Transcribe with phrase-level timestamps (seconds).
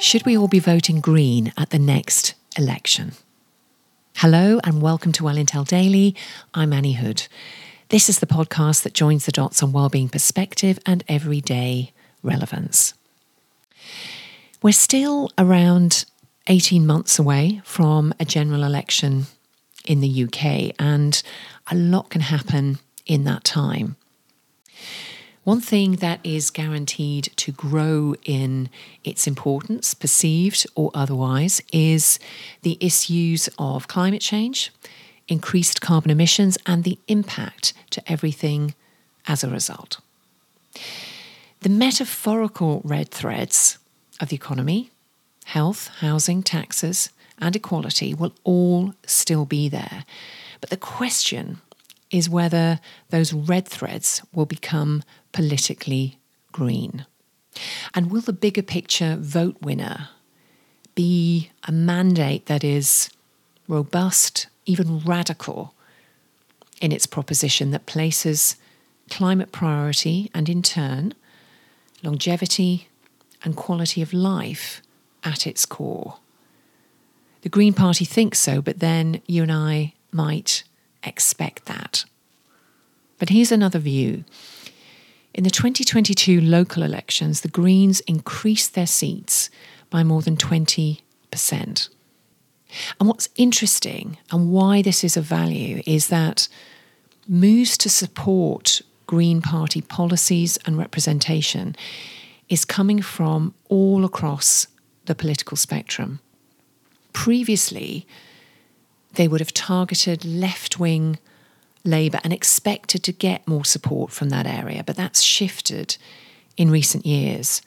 [0.00, 3.12] Should we all be voting Green at the next election?
[4.16, 6.16] Hello and welcome to Well Intel Daily.
[6.54, 7.28] I'm Annie Hood.
[7.90, 11.92] This is the podcast that joins the dots on wellbeing perspective and everyday
[12.22, 12.94] relevance.
[14.62, 16.06] We're still around
[16.46, 19.26] 18 months away from a general election
[19.84, 21.22] in the UK, and
[21.70, 23.96] a lot can happen in that time.
[25.44, 28.68] One thing that is guaranteed to grow in
[29.04, 32.18] its importance, perceived or otherwise, is
[32.60, 34.70] the issues of climate change,
[35.28, 38.74] increased carbon emissions, and the impact to everything
[39.26, 40.00] as a result.
[41.60, 43.78] The metaphorical red threads
[44.20, 44.90] of the economy,
[45.46, 50.04] health, housing, taxes, and equality will all still be there.
[50.60, 51.62] But the question
[52.10, 56.18] is whether those red threads will become politically
[56.52, 57.06] green.
[57.94, 60.08] And will the bigger picture vote winner
[60.94, 63.10] be a mandate that is
[63.68, 65.74] robust, even radical
[66.80, 68.56] in its proposition that places
[69.08, 71.14] climate priority and, in turn,
[72.02, 72.88] longevity
[73.42, 74.80] and quality of life
[75.24, 76.18] at its core?
[77.42, 80.62] The Green Party thinks so, but then you and I might
[81.02, 82.04] expect that.
[83.18, 84.24] But here's another view.
[85.32, 89.48] In the 2022 local elections, the Greens increased their seats
[89.88, 91.00] by more than 20%.
[92.98, 96.48] And what's interesting and why this is of value is that
[97.28, 101.74] moves to support Green Party policies and representation
[102.48, 104.66] is coming from all across
[105.06, 106.20] the political spectrum.
[107.12, 108.06] Previously,
[109.14, 111.18] they would have targeted left wing
[111.84, 115.96] Labour and expected to get more support from that area, but that's shifted
[116.56, 117.62] in recent years.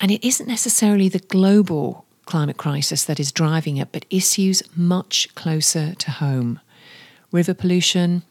[0.00, 5.34] And it isn't necessarily the global climate crisis that is driving it, but issues much
[5.34, 6.60] closer to home
[7.32, 8.22] river pollution,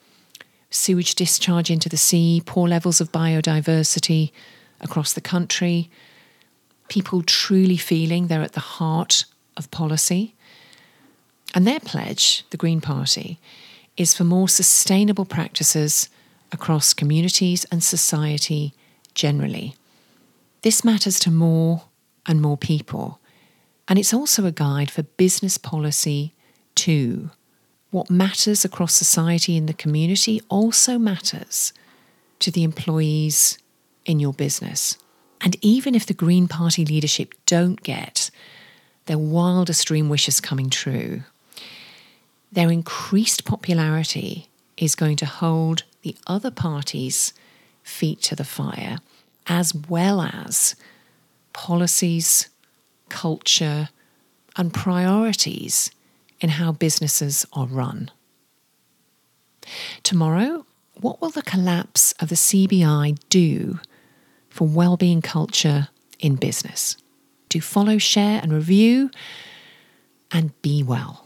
[0.69, 4.31] sewage discharge into the sea, poor levels of biodiversity
[4.81, 5.89] across the country,
[6.89, 9.25] people truly feeling they're at the heart
[9.55, 10.35] of policy.
[11.53, 13.39] And their pledge, the Green Party,
[13.99, 16.09] is for more sustainable practices
[16.53, 18.73] across communities and society
[19.13, 19.75] generally.
[20.61, 21.83] This matters to more
[22.25, 23.19] and more people,
[23.87, 26.33] and it's also a guide for business policy
[26.75, 27.29] too.
[27.91, 31.73] What matters across society and the community also matters
[32.39, 33.57] to the employees
[34.05, 34.97] in your business.
[35.41, 38.31] And even if the Green Party leadership don't get
[39.07, 41.23] their wildest dream wishes coming true,
[42.51, 47.33] their increased popularity is going to hold the other party's
[47.83, 48.99] feet to the fire,
[49.47, 50.75] as well as
[51.53, 52.49] policies,
[53.09, 53.89] culture,
[54.55, 55.91] and priorities
[56.39, 58.09] in how businesses are run.
[60.03, 60.65] Tomorrow,
[60.95, 63.79] what will the collapse of the CBI do
[64.49, 65.89] for well-being culture
[66.19, 66.97] in business?
[67.49, 69.11] Do follow, share, and review,
[70.31, 71.25] and be well.